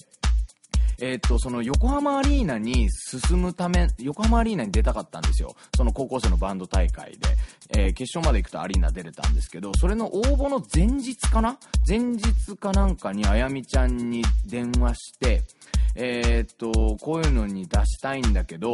[0.99, 5.55] えっ、と、その横浜アリーナに進むため、横浜アリーナに出たかったんですよ。
[5.75, 7.27] その高校生のバンド大会で。
[7.69, 11.57] えー、決勝まで行くとアリーナ出れたんですけど、それの応募の前日かな？
[11.87, 15.41] 前日かなんかにあやみちゃんに電話して、
[15.95, 18.71] えー、っと、こういうのに出したいんだけど、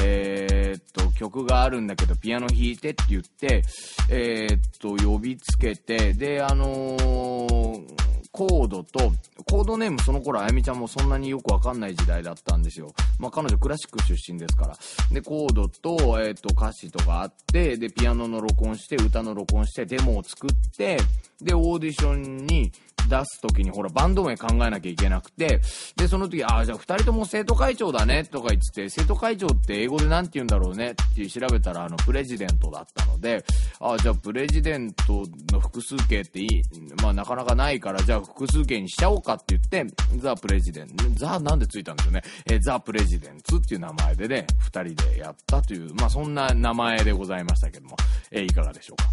[0.00, 3.62] えー、っと、曲があるんだけど、ピアノ弾いてって言って、
[4.08, 9.12] えー、っと、呼びつけて、で、あのー、コードと、
[9.44, 12.92] コードネームその頃あやみちゃんもそんなによくわかんない時代だったんですよ。
[13.18, 14.76] まあ彼女クラシック出身ですから。
[15.10, 20.98] で、コードと、えっ、と、歌詞とかあって、で、ピアノの録音して、歌の録音して、デモを作って、
[21.40, 22.70] で、オーディションに
[23.10, 25.60] 出す時にほらバンド名考えなきゃいけなくて、
[25.96, 33.44] で、その時、ああ、じゃあ二人とも生徒会長だねとか言ってて、生徒会長って英語で何て言うんだろうねって調べたら、あの、プレジデントだったので、
[33.80, 36.62] ああ、じゃあプレジデントの複数形っていい、
[37.02, 39.86] まあなかなかないから、じゃあ複数形にしちゃおうかって言って、
[40.18, 42.22] ザ・プレジデント、ザなんでついたんでしょうね。
[42.50, 47.96] え、ザ・プレジデンツっていう名前でね、二人でやったという、まあそんな名前でございましたけども、
[48.30, 49.10] え、いかがでしょうか。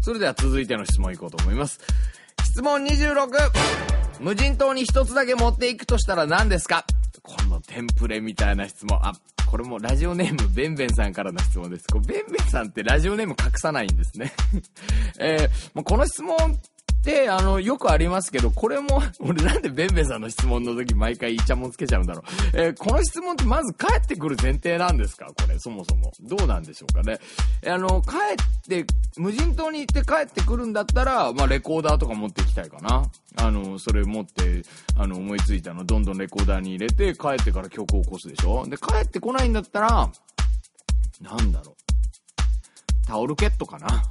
[0.00, 1.78] それでは続いての質問いこうと思います。
[2.50, 3.28] 質問 26!
[4.20, 6.84] 無人島に一つだけ持っていくとしたら何ですか？
[7.22, 8.98] このテンプレみたいな質問。
[9.02, 9.12] あ、
[9.46, 11.86] これもラジオネームベンベンさんからの質問です。
[11.86, 14.32] これベンベンさんってラジオネーム隠さないんですね。
[15.18, 16.36] えー、もうこの質問
[17.04, 22.24] で、あの、よくありますけど、これも、 俺なんでベンベンさんの質問の時毎回イチャモンつけちゃうんだろう。
[22.52, 25.26] えー、この質問ってまず帰ってくる前提なんですか？
[25.26, 26.12] これ、そもそも。
[26.20, 27.18] どうなんでしょうかね？
[27.66, 28.84] あの、帰って、
[29.16, 33.10] 無人島に行って帰ってくるんだったら、まあ、レコーダーとか持っていきたいかな。
[33.36, 34.62] あの、それ持って、
[34.98, 38.66] あの、思いついたの、どんどんレコーダーに入れて、帰ってから曲を起こすでしょ？
[38.66, 40.10] で、帰ってこないんだったら、
[41.22, 43.06] なんだろう。
[43.06, 44.02] タオルケットかな。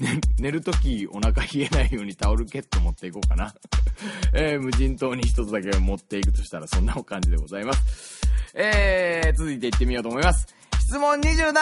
[0.00, 3.54] ね寝るときお腹冷えないようにタオルケット持っていこうかな。
[4.34, 8.20] えー、無人島に一つだけ持っていくとしたらそんな感じでございます。
[8.54, 10.46] えー、続いていってみようと思います。
[10.80, 11.54] 質問 27!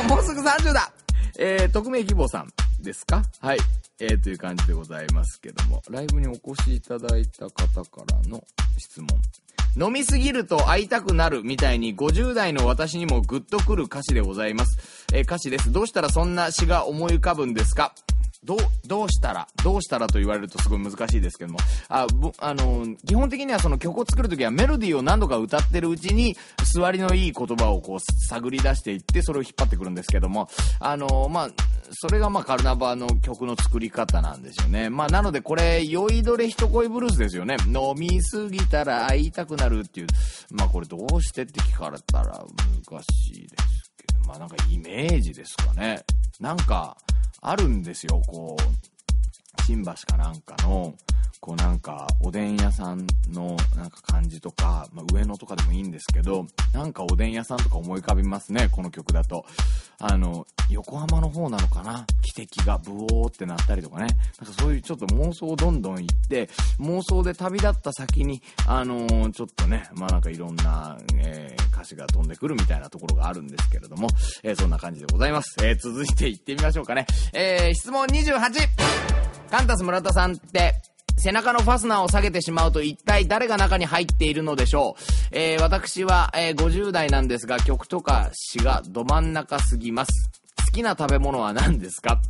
[0.00, 0.92] お、もうすぐ30だ
[1.38, 3.22] えー、匿名希望さんですか？
[3.40, 3.58] はい。
[3.98, 8.42] えー、という感じでございますけども、ライブにお越しいただいた方からの
[8.78, 9.08] 質問。
[9.76, 15.06] 飲みすぎると会いたくなるみたいに50代の私にもグッとくる歌詞でございます。
[15.12, 15.70] えー、歌詞です。
[15.70, 17.94] どうしたらそんな詩が思い浮かぶんですか？
[18.42, 26.36] どう、どうしたら、どうしたらと言われるとすごい難しいですけども、あ、ぼ、あの、基本的にはその曲を作るときはメロディーを何度か歌ってるうちに、
[26.72, 30.48] 座りのいい言葉をこう探り出していって、それを引っ張ってくるんですけども、
[30.78, 31.50] あの、まあ、
[31.92, 34.90] それがまあカルナバの曲の作り方なんですよね。
[34.90, 37.56] まあなのでこれ、酔いどれ一恋ブルースですよね。
[37.66, 40.06] 飲みすぎたら会いたくなるっていう。
[40.52, 42.44] まあこれどうしてって聞かれたら
[42.88, 43.79] 難しいです、
[44.30, 46.04] まあなんかイメージですかね。
[46.38, 46.96] なんか、
[47.40, 48.62] あるんですよ、こう、
[49.70, 50.96] 新橋かなんかの、
[51.38, 59.46] こうなんか、おでん屋さんのなんか感じとか、まあ、上野とかでもいいんですけど、なんかおでん屋さんとか思い浮かびますね、この曲だと。
[60.00, 62.04] あの、横浜の方なのかな
[62.36, 64.08] 汽笛がブオーってなったりとかね。
[64.40, 66.48] なんかそういうちょっと妄想をどんどん行って、
[66.80, 74.08] 妄想で旅立った先に、あのー、ちょっとね、まあなんかいろんな、えー、歌詞が飛んでくるみたいなところがあるんですけれども、
[74.42, 75.56] えー、そんな感じでございます。
[75.62, 77.06] え続いて行ってみましょうかね。
[77.32, 79.39] え質問 28!
[79.50, 80.74] カンタス村田さんって、
[81.18, 85.02] 背中のファスナーを下げてしまうと一体誰が中に入っているのでしょう。
[85.32, 90.30] えー、私は、えー、50代なんですが曲とか詩がど真ん中すぎます。
[90.66, 92.20] 好きな食べ物は何ですか？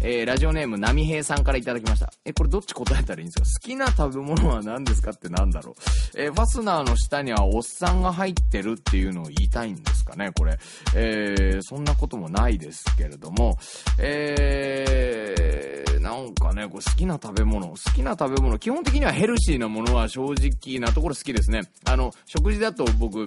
[0.00, 2.12] えー、ラジオネーム、波平さんからいただきました。
[2.24, 3.60] え、これどっち答えたらいいんですか？
[3.60, 5.74] 好きな食べ物は何ですかってなんだろう？
[6.20, 10.56] えー、ファスナーの下にはおっさんが入ってるっていうのを言いたいんですかね、これ。
[10.94, 13.58] えー、そんなこともないですけれども、
[13.98, 21.62] えー、なんかね、これ好きな食べ物、好きな食べ物、基本的にはヘルシーなものは正直なところ好きですね。
[21.84, 23.26] あの、食事だと僕、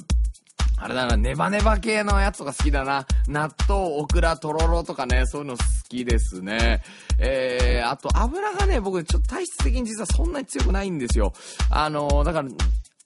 [0.84, 3.06] あれだな、ネバネバ系のやつとか好きだな。
[3.28, 6.82] 納豆、オクラ、とろろとかね、そういうの好きですね。
[7.20, 11.34] えー、あと油がね、僕ちょっと体質的に実はそんなに強くないんですよ。
[11.70, 12.50] あのーだから、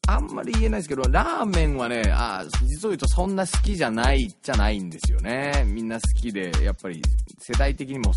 [0.08, 5.66] あんまり言えないですけど、ラーメンはね、あ実を言うとそんな好きじゃないじゃないんですよね。
[5.68, 7.02] みんな好きで、やっぱり
[7.40, 8.14] 世代的にも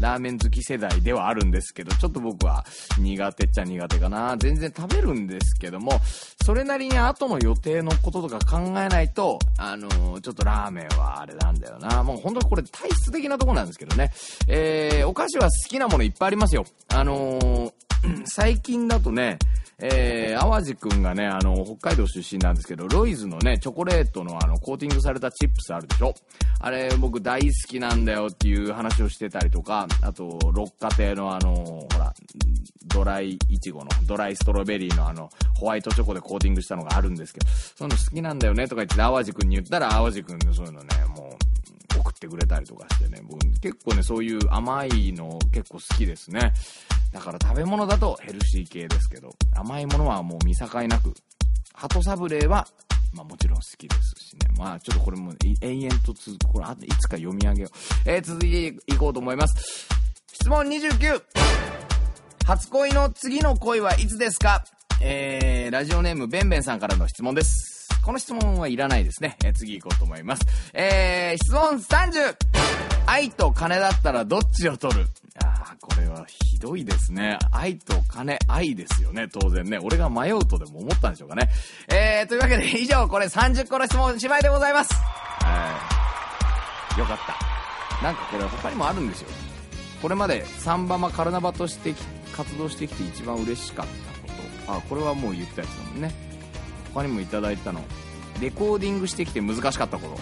[0.00, 2.64] ラーメン好き世代ではあるんですけど、ちょっと僕は
[2.98, 4.36] 苦手っちゃ苦手かな。
[4.38, 6.00] 全然食べるんですけども、
[6.44, 12.04] それなりに後の予定のこととか考えないと、あのー、ちょっとラーメンはあれなんだよな。
[12.04, 14.12] もう本当にこれ体質的なとこなんですけどね。
[14.46, 16.64] えー、お菓子は好きなものいっぱいありますよ。
[16.88, 17.72] あのー、
[18.26, 19.38] 最近だとね、
[19.78, 26.14] えー、淡路くんがね、あの、北海道出身なんですけど、ロイズのね、チョコレートのあの、コーティングされたチップスあるでしょ？
[26.60, 32.14] あれ、僕大好きなんだよっていう話をしてたりとか、あと、六花亭のあの、ほら、
[32.86, 41.41] ドライイチゴの、ドライストロベリーのあの、ホワイトチョコでコーティングしたのがあるんですけど、そういうの好きなんだよねとか言って淡路くんに言ったら、淡路くんのそういうのね、もう、
[42.04, 46.52] 送ってくれたりとかしてね、僕結構ね、そういう甘いの結構好きですね。
[47.12, 51.14] だから食べ物だとヘルシー系ですけど、甘いものはもう見境なく、
[51.74, 52.66] 鳩サブレーは、
[53.12, 54.48] まあもちろん好きですしね。
[54.56, 58.10] まあちょっとこれも延々と続く、これいつか読み上げよう。
[58.10, 59.86] えー、続いていこうと思います。
[60.32, 61.22] 質問 29!
[62.46, 64.64] 初恋の次の恋はいつですか？
[65.00, 67.71] えー、ラジオネームベンベンさんからの質問です。
[68.04, 69.36] この質問はいらないですね。
[69.44, 70.44] えー、次行こうと思います。
[70.74, 72.36] えー、質問 30!
[73.06, 75.06] 愛と金だったらどっちを取る？
[75.44, 77.38] ああ、これはひどいですね。
[77.50, 79.78] 愛と金、愛ですよね、当然ね。
[79.78, 81.48] 俺が迷うとでも思ったんでしょうかね。
[81.88, 84.92] えー、というわけで以上、これ30個の質問、芝居でございます。
[84.94, 85.78] は
[86.96, 87.00] い。
[87.00, 88.04] よかった。
[88.04, 89.28] なんかこれ他にもあるんですよ。
[90.02, 91.94] これまでサンバマカルナバとして
[92.34, 94.72] 活動してきて一番嬉しかったこと。
[94.72, 96.31] あ、これはもう言ったやつだもんね。
[96.92, 97.80] 他にもいただいたの。
[98.40, 100.14] レコーディングしてきて難しかったこと。
[100.14, 100.20] レ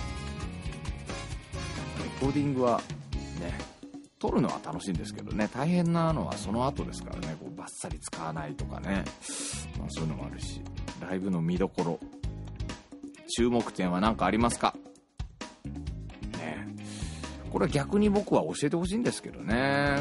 [2.20, 2.80] コーディングは
[3.40, 3.58] ね、
[4.18, 9.04] 撮るのは楽しいんですけどね、大変なのはその後ですからね、こうバッサリ使わないとかね、
[9.78, 10.60] まあ、そういうのもあるし、
[11.00, 11.98] ライブの見どころ、
[13.36, 14.74] 注目点は何かありますか？
[16.38, 16.66] ね。
[17.50, 19.96] これは逆に僕は教えてほしいんですけどね。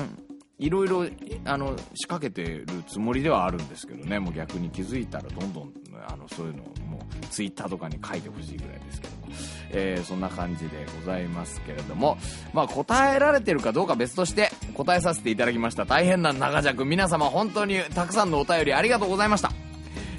[0.59, 1.05] いろいろ
[1.45, 4.19] あの仕掛けてるつもりではあるんですけどね。
[4.19, 5.73] もう逆に気づいたらどんどん
[6.07, 9.27] あのそういうのをもうツイッターとかに書いてほしいぐらいですけども、
[9.71, 12.17] えー、そんな感じでございますけれども、
[12.53, 15.85] まあ、答えられてるかどうか別として答えさせていただきました。
[15.85, 16.83] 大変な長尺。
[16.83, 19.68] 皆様本当にたくさんのお便りありがとうございました。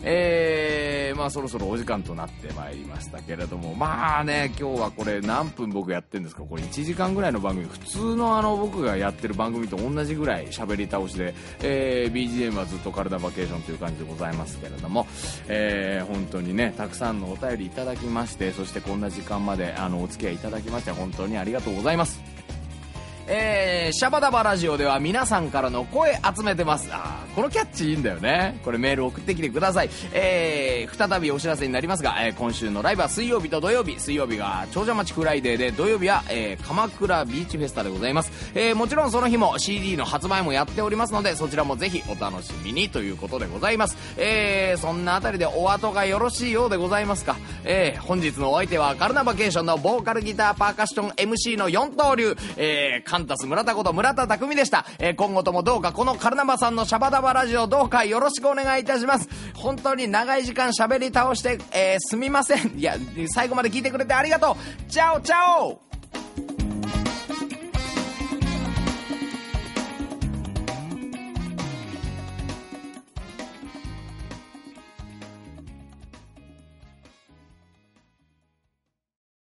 [0.02, 6.42] えー、まあそろそろお時間となってまいりましたけれども、まあね、今日はこれ何分僕やってるんですか？
[6.42, 15.06] これ1時間ぐらいの番組、普通のあの僕がやってる番組と同じぐらい喋り倒しで、えー、BGM はずっとカルナバケーションという感じでございますけれども、
[15.48, 22.39] えー、本当にね、たくさんのお便りいただきまして、そしてこんな時間まであのお付き合いいただきまして本当にありがとうございます。
[23.26, 26.88] えー、シャバダバラジオでは皆さんからの声集めてます。
[26.92, 28.58] あこのキャッチいいんだよね。
[28.64, 29.90] これメール送ってきてください。
[30.12, 33.98] えー、再びお知らせになりますが、えー、今週のライブは水曜日と土曜日。
[34.00, 38.32] 水曜日が長者町フライデーで、土曜日は、えー、鎌倉ビーチフェスタでございます。
[38.54, 43.96] えー、もちろんその日も CD の発売もやっておりますので、そちらもぜひお楽しみにということでございます。
[44.16, 47.36] えー、そんなあたりでお後がよろしいようでございますか。
[47.64, 54.84] えー、本日のお相手はカルナバケーションのボーカルギターパーカッション MC の4刀流、えー、ンタス村田こと村田匠でした。
[54.98, 59.28] えー、今後ともどうかこのカルナバさんのシャバダバラジオどうかよろしくお願いいたします。
[59.54, 62.78] 本当に長い時間喋り倒して、えー、すみません。
[62.78, 62.96] いや、
[63.28, 64.90] 最後まで聞いてくれてありがとう。
[64.90, 65.89] チャオチャオ